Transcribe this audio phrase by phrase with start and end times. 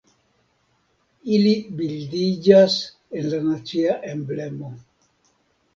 [1.37, 1.51] Ili
[1.81, 2.79] bildiĝas
[3.21, 4.75] en la nacia emblemo.